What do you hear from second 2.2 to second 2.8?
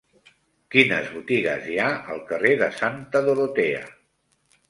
carrer de